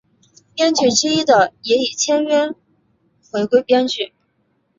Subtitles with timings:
[0.55, 2.49] 编剧之一的也已签约
[3.29, 4.13] 回归编剧。